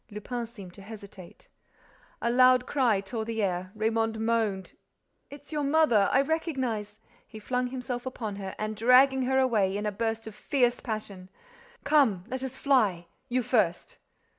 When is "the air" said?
3.23-3.71